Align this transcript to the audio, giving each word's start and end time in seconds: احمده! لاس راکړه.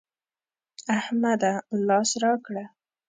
احمده! 0.97 1.53
لاس 1.87 2.09
راکړه. 2.23 2.65